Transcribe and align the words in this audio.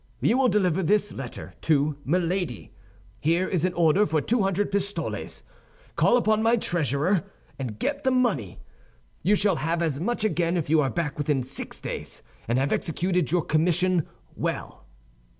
You 0.19 0.39
will 0.39 0.47
deliver 0.49 0.81
this 0.81 1.11
letter 1.13 1.53
to 1.61 1.95
Milady. 2.03 2.71
Here 3.19 3.47
is 3.47 3.63
an 3.65 3.73
order 3.73 4.07
for 4.07 4.19
two 4.19 4.41
hundred 4.41 4.71
pistoles; 4.71 5.43
call 5.95 6.17
upon 6.17 6.41
my 6.41 6.57
treasurer 6.57 7.23
and 7.59 7.77
get 7.77 8.03
the 8.03 8.09
money. 8.09 8.57
You 9.21 9.35
shall 9.35 9.57
have 9.57 9.83
as 9.83 9.99
much 9.99 10.23
again 10.23 10.57
if 10.57 10.71
you 10.71 10.81
are 10.81 10.89
back 10.89 11.19
within 11.19 11.43
six 11.43 11.79
days, 11.79 12.23
and 12.47 12.57
have 12.57 12.73
executed 12.73 13.31
your 13.31 13.43
commission 13.45 14.07
well." 14.35 14.87